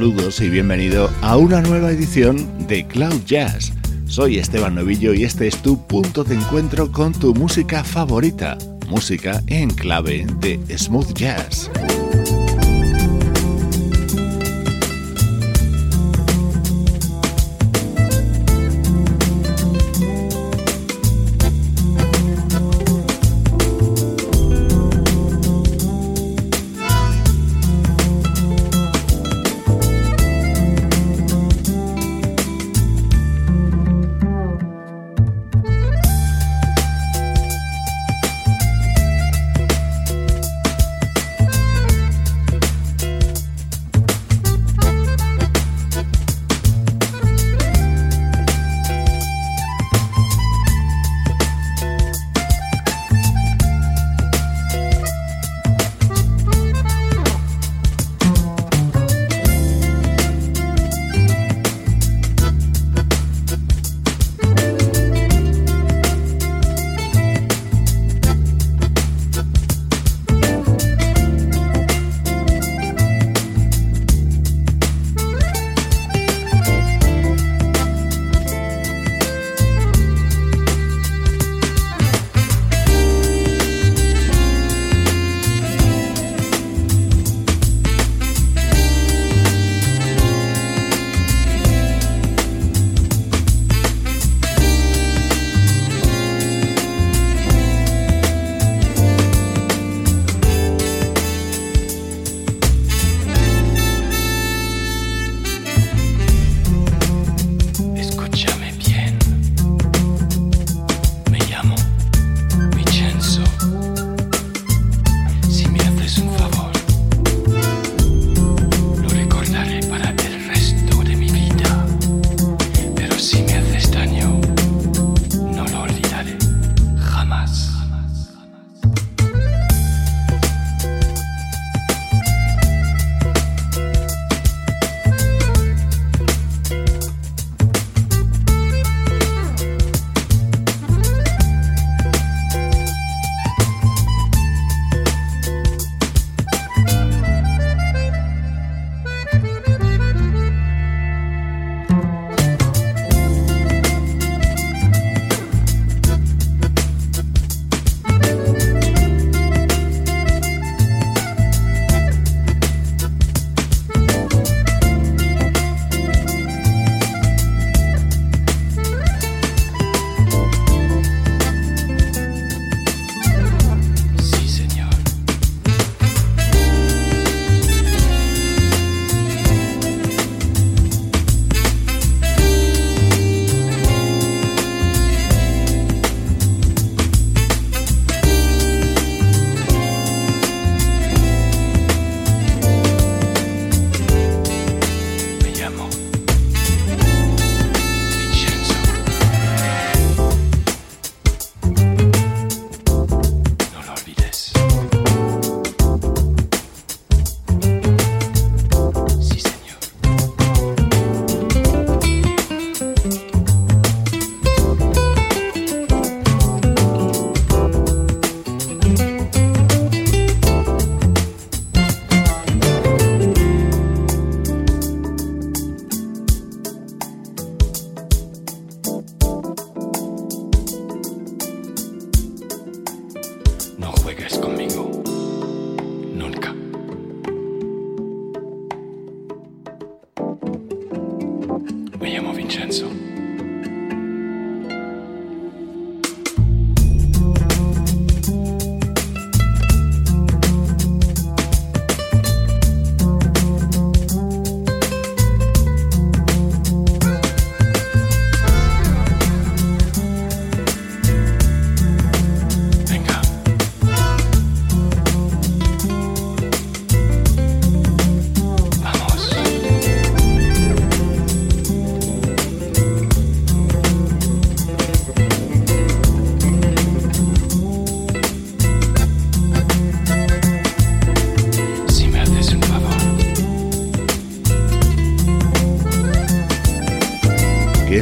[0.00, 3.74] Saludos y bienvenido a una nueva edición de Cloud Jazz.
[4.06, 8.56] Soy Esteban Novillo y este es tu punto de encuentro con tu música favorita,
[8.88, 11.70] música en clave de smooth jazz.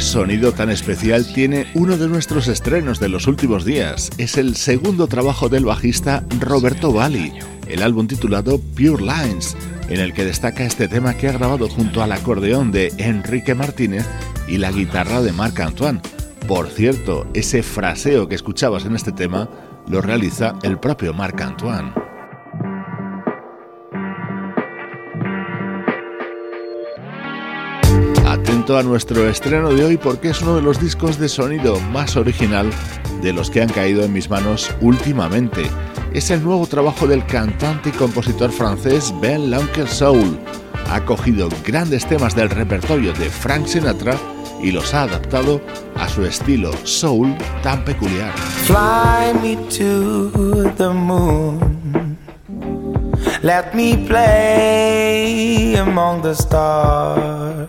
[0.09, 4.11] Sonido tan especial tiene uno de nuestros estrenos de los últimos días.
[4.17, 7.35] Es el segundo trabajo del bajista Roberto Valli,
[7.67, 9.55] el álbum titulado Pure Lines,
[9.91, 14.07] en el que destaca este tema que ha grabado junto al acordeón de Enrique Martínez
[14.49, 16.01] y la guitarra de Marc Antoine.
[16.47, 19.51] Por cierto, ese fraseo que escuchabas en este tema
[19.89, 22.08] lo realiza el propio Marc Antoine.
[28.77, 32.69] A nuestro estreno de hoy porque es uno de los discos de sonido más original
[33.23, 35.63] de los que han caído en mis manos últimamente.
[36.13, 40.39] Es el nuevo trabajo del cantante y compositor francés Ben L'Uncle Soul.
[40.91, 44.17] Ha cogido grandes temas del repertorio de Frank Sinatra
[44.63, 45.63] y los ha adaptado
[45.97, 48.33] a su estilo soul tan peculiar.
[48.67, 52.19] Fly me to the moon.
[53.43, 57.69] Let me play among the stars.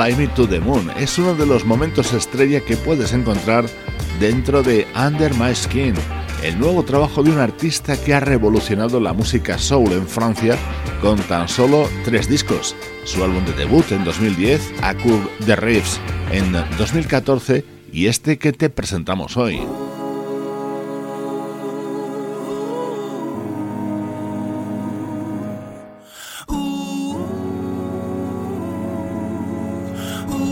[0.00, 3.66] Fly Me to the Moon es uno de los momentos estrella que puedes encontrar
[4.18, 5.92] dentro de Under My Skin,
[6.42, 10.56] el nuevo trabajo de un artista que ha revolucionado la música soul en Francia
[11.02, 12.74] con tan solo tres discos.
[13.04, 16.00] Su álbum de debut en 2010, A Cour de Riffs
[16.32, 19.60] en 2014 y este que te presentamos hoy.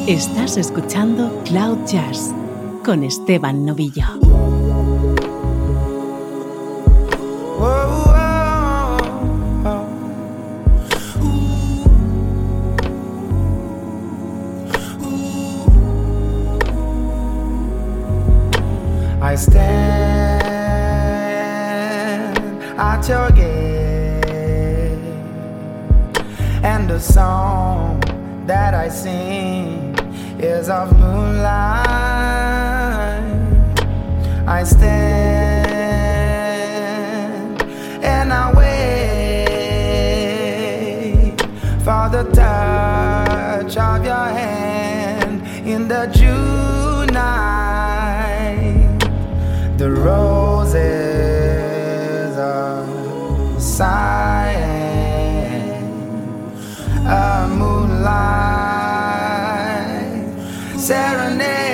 [0.08, 2.32] Estás escuchando Cloud Jazz
[2.82, 4.06] con Esteban Novillo.
[19.20, 19.58] I stand
[22.78, 24.96] at your gate,
[26.62, 28.00] and the song
[28.46, 29.87] that I sing
[30.40, 31.88] is of moonlight.
[34.46, 35.18] I stand
[38.02, 38.78] and I wait
[41.82, 48.98] for the touch of your hand in the June night.
[49.76, 50.78] The roses
[52.38, 52.86] are
[53.58, 54.68] sighing,
[57.06, 58.57] a moonlight
[60.88, 61.67] serenade.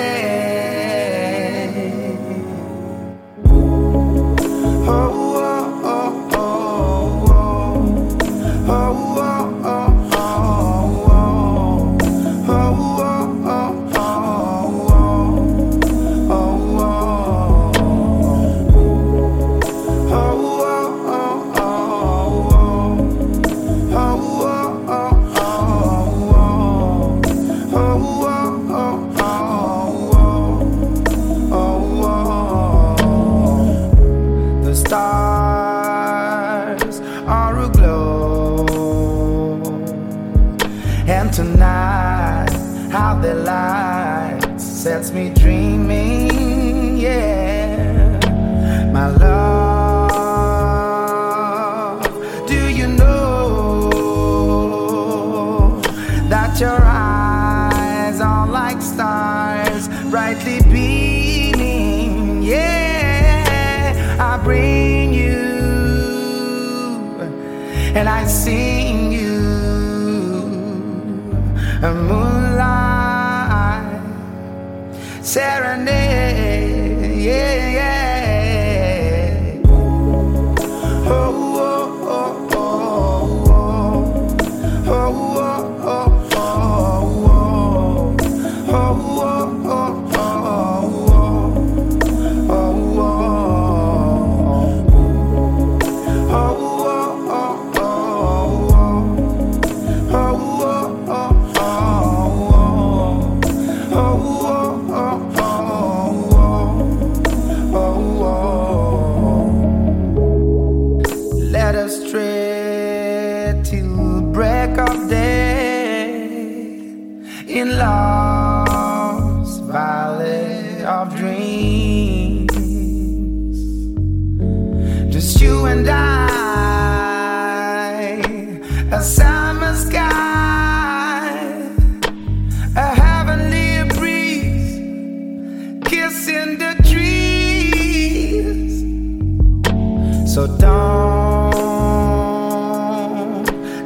[140.35, 141.55] So don't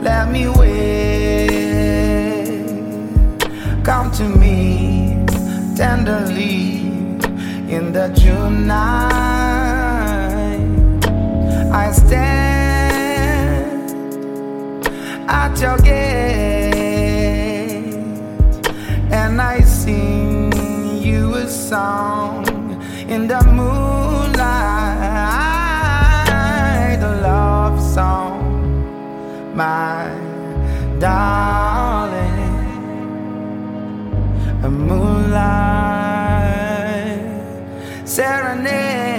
[0.03, 0.71] let me wait.
[3.85, 5.27] Come to me
[5.77, 6.87] tenderly
[7.69, 9.13] in the June night.
[11.71, 12.49] I stand
[15.29, 16.73] at your gate
[19.13, 20.51] and I sing
[21.03, 22.47] you a song
[23.07, 24.78] in the moonlight,
[29.59, 30.09] my
[31.01, 32.55] darling,
[34.63, 35.99] a moonlight
[38.05, 39.18] serenade,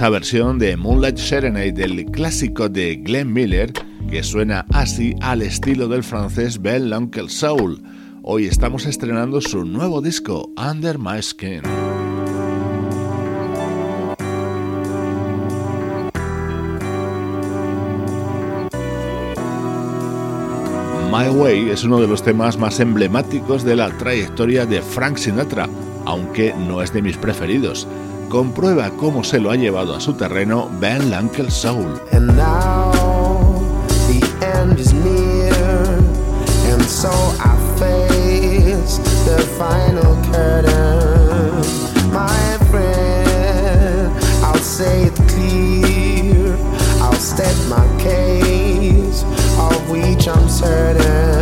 [0.00, 3.70] curiosa versión de Moonlight Serenade del clásico de Glenn Miller
[4.08, 7.82] que suena así al estilo del francés Ben Uncle Soul.
[8.22, 11.60] Hoy estamos estrenando su nuevo disco, Under My Skin.
[21.12, 25.68] My Way es uno de los temas más emblemáticos de la trayectoria de Frank Sinatra,
[26.06, 27.86] aunque no es de mis preferidos.
[28.30, 32.00] Comprueba cómo se lo ha llevado a su terreno Ben Uncle Soul.
[32.12, 32.92] And now
[34.06, 34.22] the
[34.56, 35.52] end is near,
[36.72, 37.10] and so
[37.40, 41.58] I face the final curtain.
[42.12, 46.56] My friend, I'll say it clear,
[47.02, 49.24] I'll state my case,
[49.58, 51.39] of which I'm certain.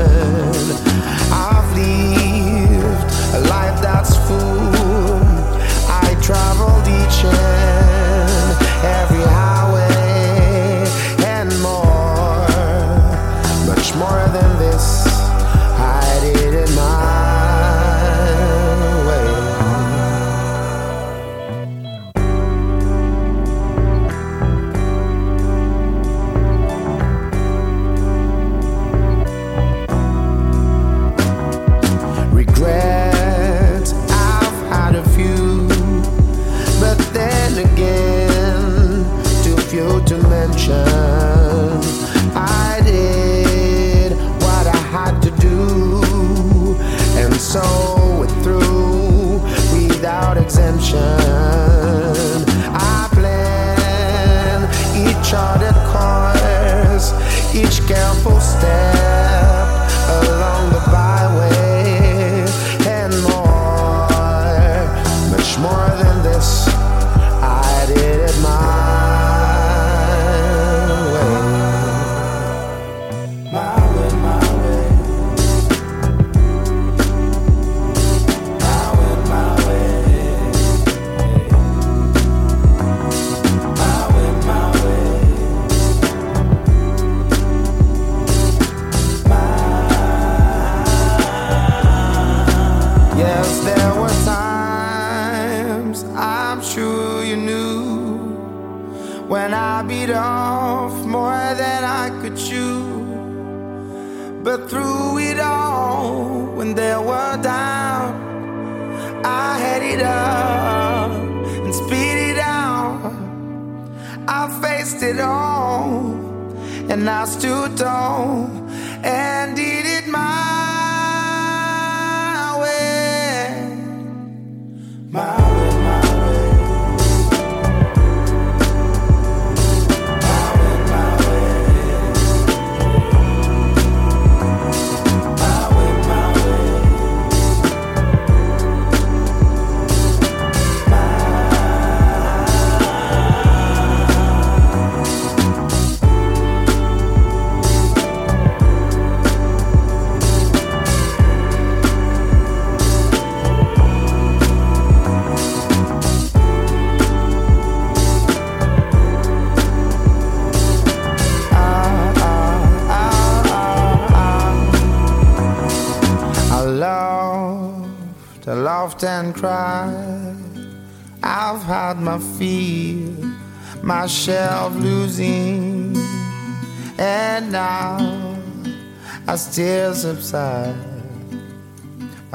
[180.35, 180.75] I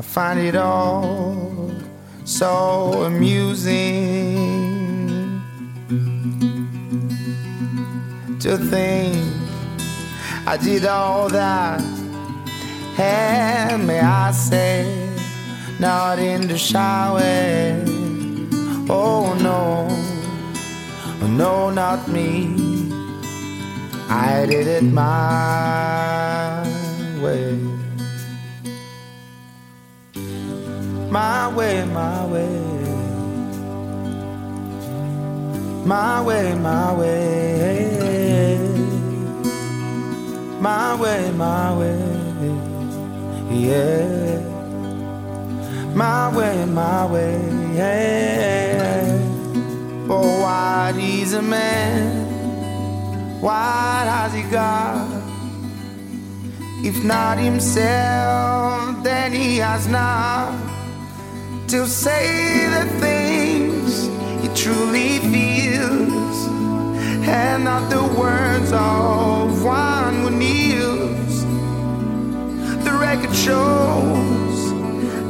[0.02, 1.72] find it all
[2.26, 3.74] so amusing
[8.40, 9.24] to think
[10.48, 11.82] I did all that
[13.00, 15.10] and may I say,
[15.80, 17.22] not in the shower.
[18.90, 19.88] Oh no,
[21.22, 22.56] oh no, not me.
[24.10, 26.64] I did it my
[27.20, 27.73] way.
[31.14, 32.50] My way, my way.
[35.86, 38.58] My way, my way.
[40.60, 42.00] My way, my way.
[43.52, 44.40] Yeah.
[45.94, 47.38] My way, my way.
[47.76, 49.20] Yeah.
[50.10, 52.26] Oh, what is a man?
[53.40, 55.08] What has he got?
[56.84, 60.73] If not himself, then he has not
[61.74, 64.06] still say the things
[64.44, 66.48] he truly feels,
[67.28, 71.44] and not the words of one who kneels.
[72.84, 74.58] The record shows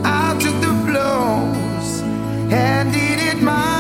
[0.04, 2.02] I took the blows
[2.52, 3.73] and did it my.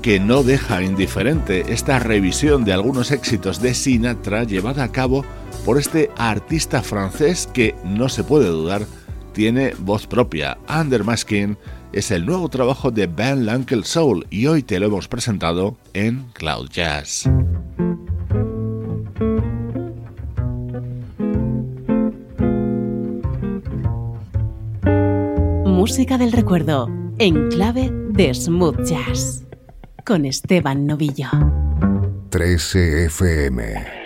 [0.00, 5.24] Que no deja indiferente esta revisión de algunos éxitos de Sinatra llevada a cabo
[5.64, 8.86] por este artista francés que, no se puede dudar,
[9.32, 10.56] tiene voz propia.
[10.68, 11.58] Under My Skin
[11.92, 16.26] es el nuevo trabajo de Ben Lankel Soul y hoy te lo hemos presentado en
[16.32, 17.28] Cloud Jazz.
[25.64, 29.45] Música del recuerdo en clave de smooth jazz
[30.06, 31.28] con Esteban Novillo.
[32.30, 34.05] 13 FM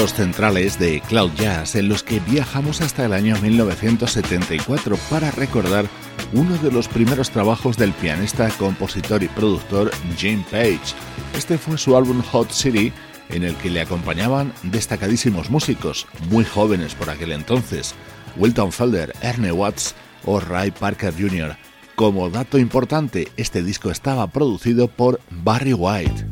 [0.00, 5.84] minutos centrales de Cloud Jazz en los que viajamos hasta el año 1974 para recordar
[6.32, 10.94] uno de los primeros trabajos del pianista, compositor y productor Jim Page.
[11.36, 12.94] Este fue su álbum Hot City
[13.28, 17.94] en el que le acompañaban destacadísimos músicos, muy jóvenes por aquel entonces,
[18.38, 21.56] Wilton Felder, Ernie Watts o Ray Parker Jr.
[21.94, 26.29] Como dato importante, este disco estaba producido por Barry White.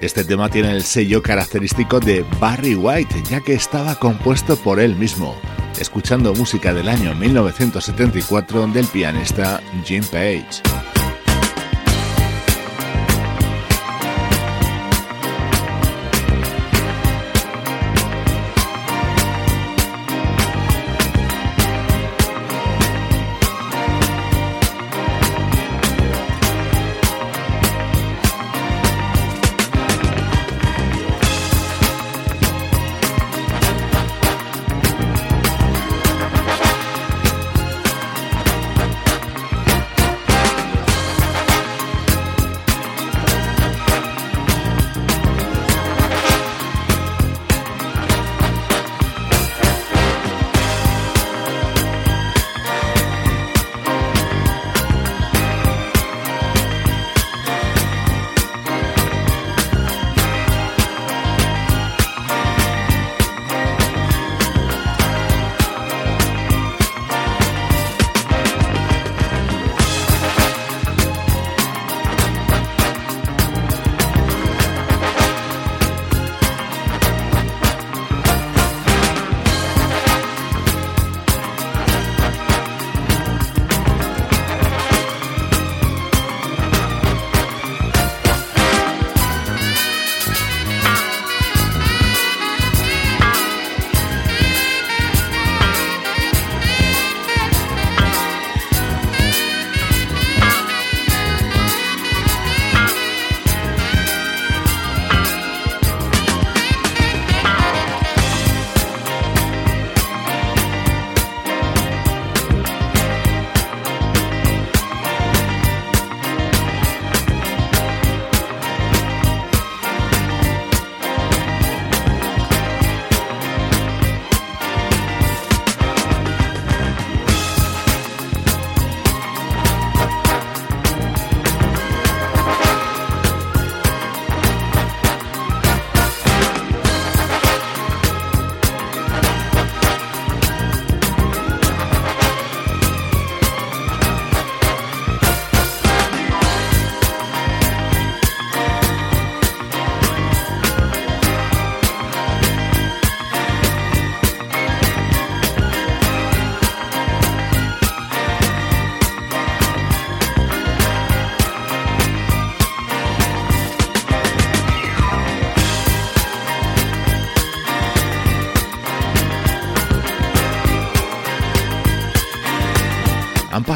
[0.00, 4.96] Este tema tiene el sello característico de Barry White, ya que estaba compuesto por él
[4.96, 5.36] mismo,
[5.78, 10.62] escuchando música del año 1974 del pianista Jim Page.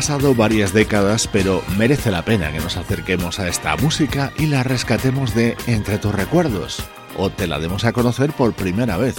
[0.07, 4.63] Pasado varias décadas, pero merece la pena que nos acerquemos a esta música y la
[4.63, 6.85] rescatemos de entre tus recuerdos,
[7.17, 9.15] o te la demos a conocer por primera vez.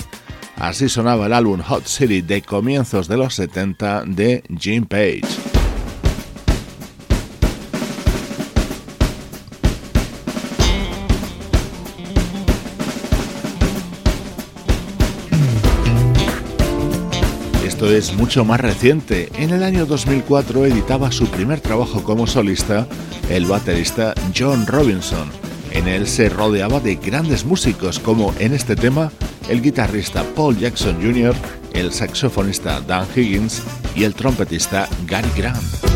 [0.57, 5.44] Así sonaba el álbum Hot City de comienzos de los 70 de Jim Page.
[17.89, 19.29] Es mucho más reciente.
[19.37, 22.87] En el año 2004 editaba su primer trabajo como solista,
[23.29, 25.29] el baterista John Robinson.
[25.71, 29.11] En él se rodeaba de grandes músicos como en este tema
[29.49, 31.35] el guitarrista Paul Jackson Jr.,
[31.73, 33.61] el saxofonista Dan Higgins
[33.95, 35.94] y el trompetista Gary Grant.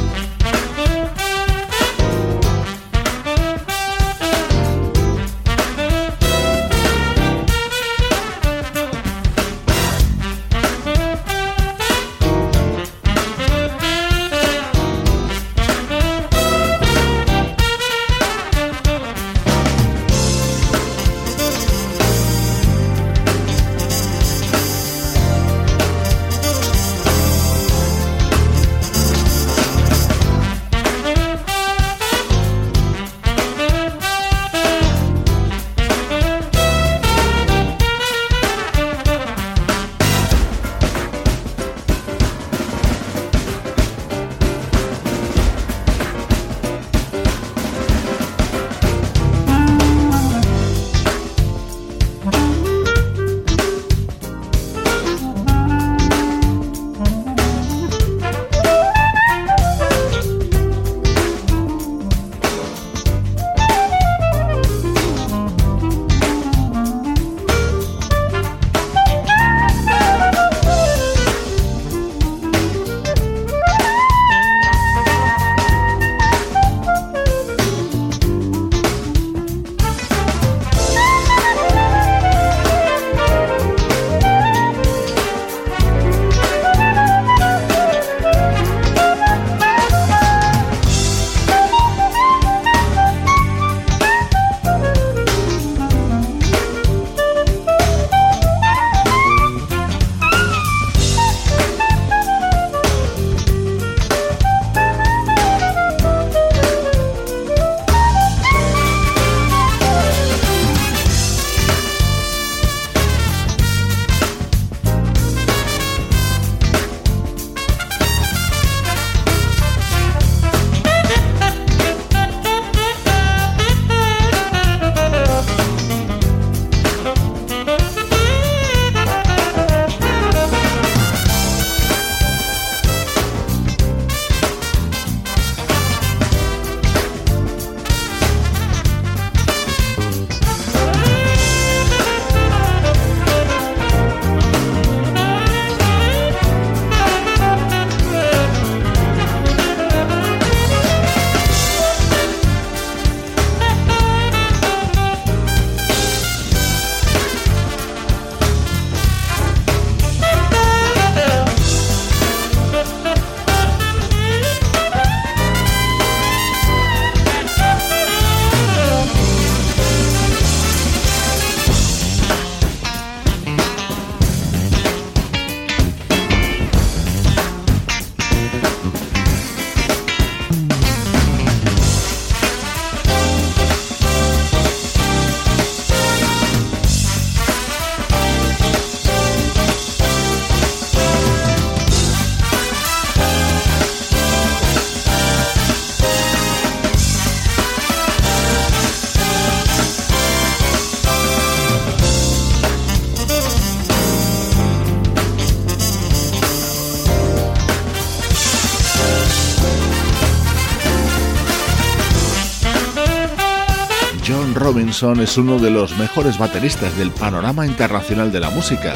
[214.89, 218.95] Es uno de los mejores bateristas del panorama internacional de la música.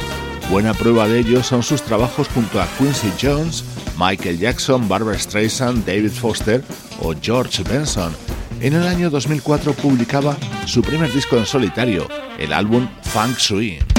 [0.49, 3.63] Buena prueba de ello son sus trabajos junto a Quincy Jones,
[3.99, 6.63] Michael Jackson, Barbara Streisand, David Foster
[6.99, 8.11] o George Benson.
[8.59, 12.07] En el año 2004 publicaba su primer disco en solitario,
[12.39, 13.92] el álbum Funk Swing.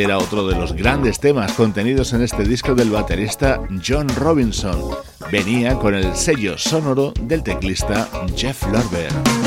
[0.00, 4.96] Era otro de los grandes temas contenidos en este disco del baterista John Robinson.
[5.30, 9.39] Venía con el sello sonoro del teclista Jeff Lorber.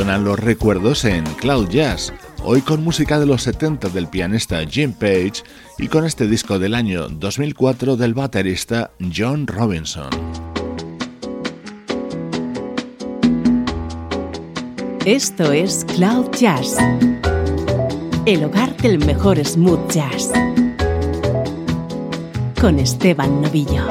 [0.00, 2.10] Suenan los recuerdos en Cloud Jazz.
[2.42, 5.42] hoy con música de los 70 del pianista Jim Page
[5.76, 10.08] y con este disco del año 2004 del baterista John Robinson.
[15.04, 16.78] Esto es Cloud Jazz,
[18.24, 20.32] el hogar del mejor smooth jazz,
[22.58, 23.86] con Esteban Novillo.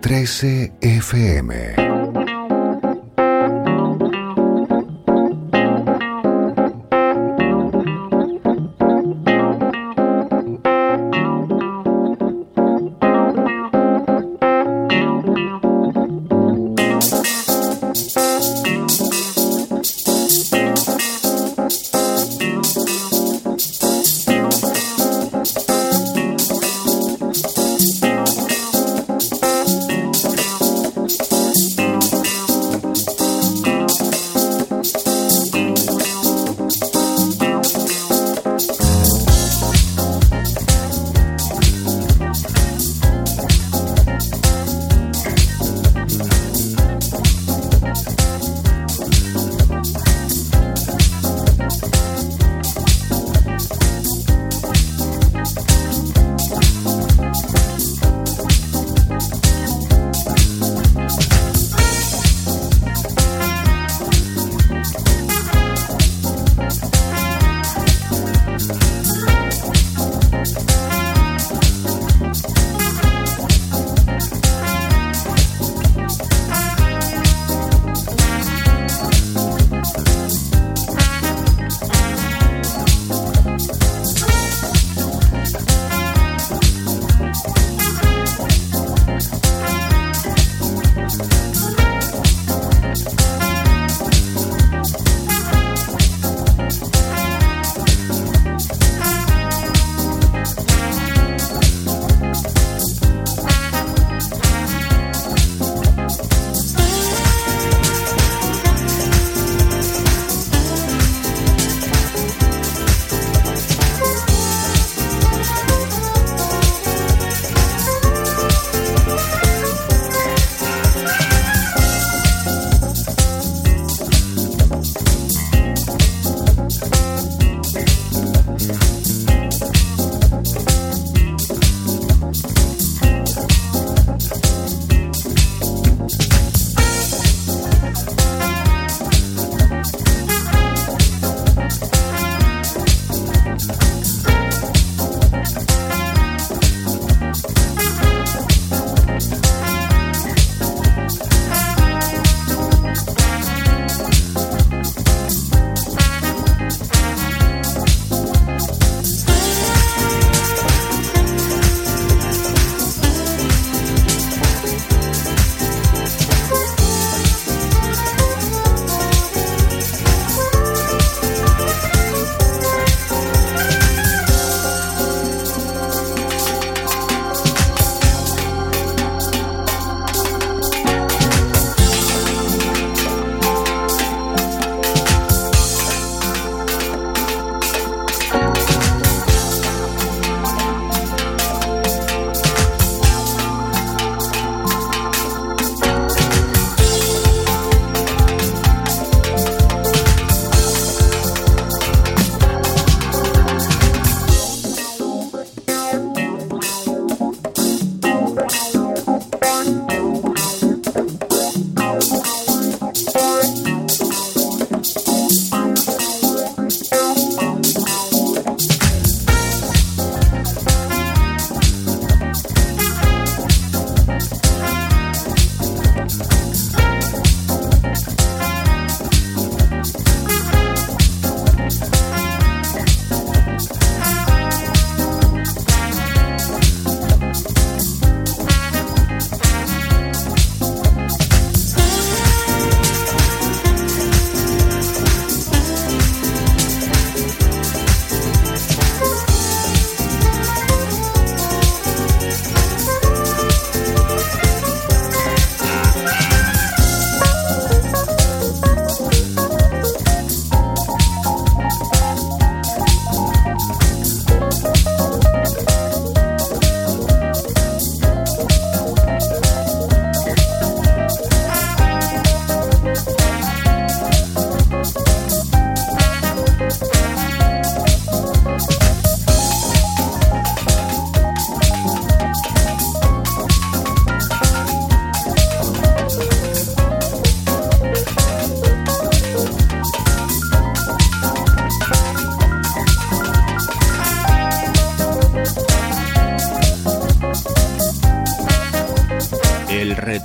[0.00, 1.89] 13 FM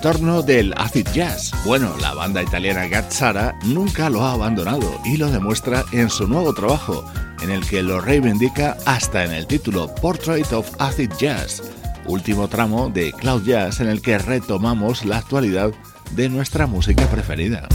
[0.05, 1.51] retorno del acid jazz.
[1.65, 6.53] Bueno, la banda italiana Gazzara nunca lo ha abandonado y lo demuestra en su nuevo
[6.53, 7.03] trabajo,
[7.41, 11.63] en el que lo reivindica hasta en el título Portrait of Acid Jazz,
[12.05, 15.71] último tramo de Cloud Jazz en el que retomamos la actualidad
[16.11, 17.67] de nuestra música preferida.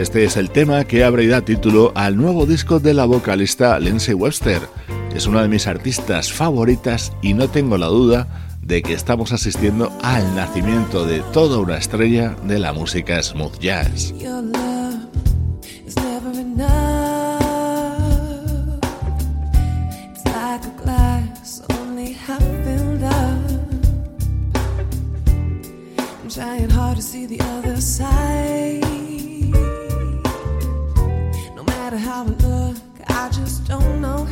[0.00, 3.78] Este es el tema que abre y da título al nuevo disco de la vocalista
[3.78, 4.62] Lindsay Webster.
[5.14, 9.92] Es una de mis artistas favoritas y no tengo la duda de que estamos asistiendo
[10.00, 14.14] al nacimiento de toda una estrella de la música smooth jazz.
[33.70, 34.24] don't know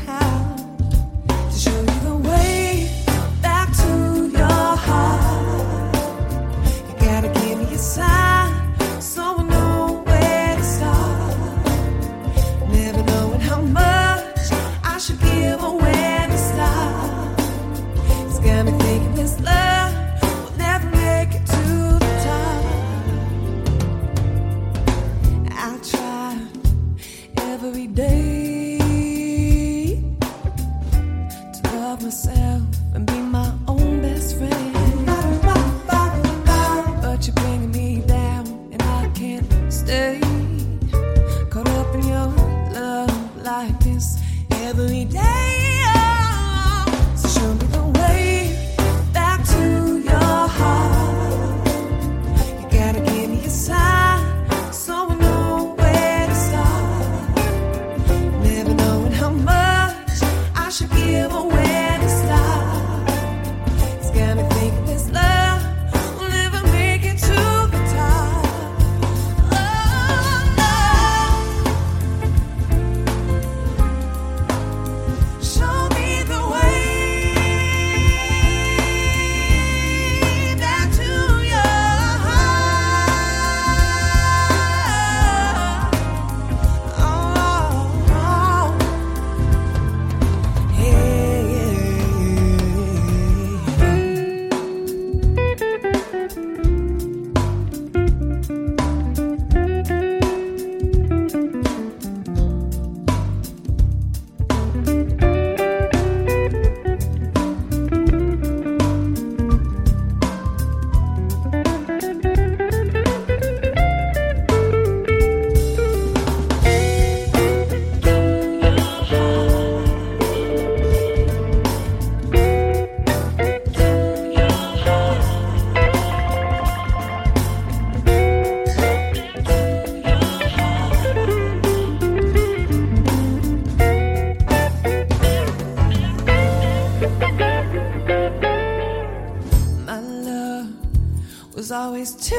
[141.99, 142.38] always too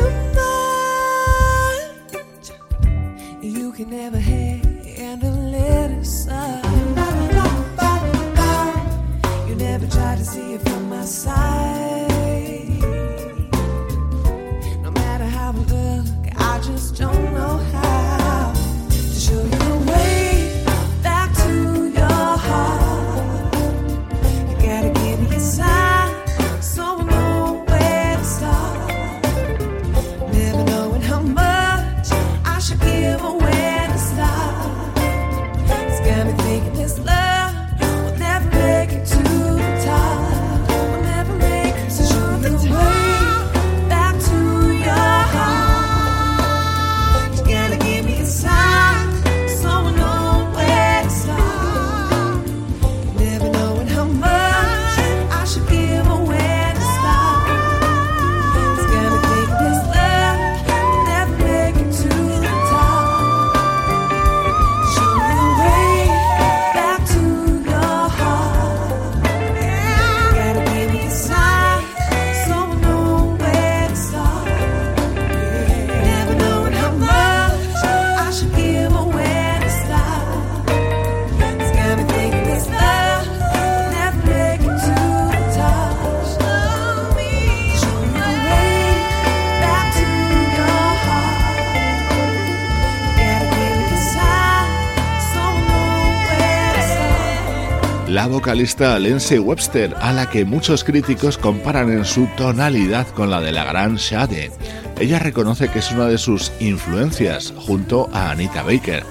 [98.40, 103.52] vocalista Lindsay Webster, a la que muchos críticos comparan en su tonalidad con la de
[103.52, 104.50] la gran Shade.
[104.98, 109.04] Ella reconoce que es una de sus influencias junto a Anita Baker.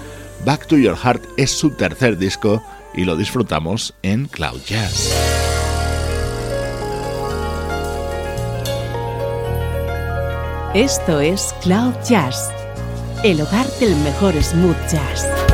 [0.46, 2.62] Back to Your Heart es su tercer disco
[2.94, 5.12] y lo disfrutamos en Cloud Jazz.
[10.72, 12.50] Esto es Cloud Jazz,
[13.24, 15.47] el hogar del mejor smooth jazz.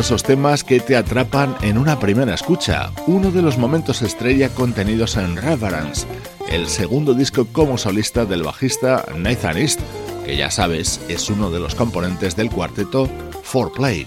[0.00, 4.48] De esos temas que te atrapan en una primera escucha, uno de los momentos estrella
[4.48, 6.06] contenidos en Reverence,
[6.48, 9.80] el segundo disco como solista del bajista Nathan East,
[10.24, 13.10] que ya sabes es uno de los componentes del cuarteto
[13.52, 14.06] 4Play.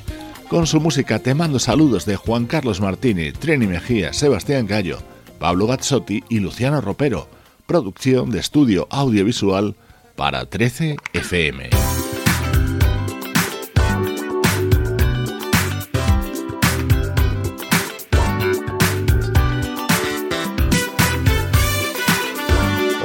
[0.50, 4.98] Con su música te mando saludos de Juan Carlos Martini, Trini Mejía, Sebastián Gallo,
[5.38, 7.30] Pablo Gazzotti y Luciano Ropero,
[7.68, 9.76] producción de estudio audiovisual
[10.16, 11.83] para 13 FM.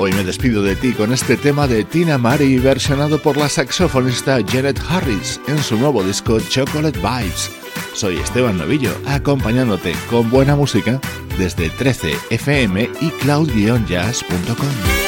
[0.01, 4.39] Hoy me despido de ti con este tema de Tina Mari versionado por la saxofonista
[4.47, 7.51] Janet Harris en su nuevo disco Chocolate Vibes.
[7.95, 11.01] Soy Esteban Novillo, acompañándote con buena música
[11.37, 15.08] desde 13fm y cloud-jazz.com.